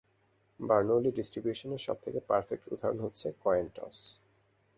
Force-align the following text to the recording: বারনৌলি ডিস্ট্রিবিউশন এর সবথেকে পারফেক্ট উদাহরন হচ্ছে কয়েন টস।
বারনৌলি 0.59 1.11
ডিস্ট্রিবিউশন 1.17 1.69
এর 1.71 1.81
সবথেকে 1.87 2.19
পারফেক্ট 2.29 2.65
উদাহরন 2.73 2.99
হচ্ছে 3.05 3.27
কয়েন 3.43 3.67
টস। 3.75 3.97